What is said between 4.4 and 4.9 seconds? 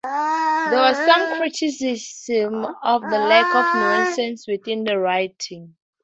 within